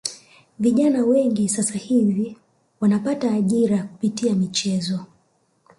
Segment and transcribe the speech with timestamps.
[0.59, 2.37] Vijana wengi sasa hivi
[2.81, 5.05] wanapata ajira kupitia michezo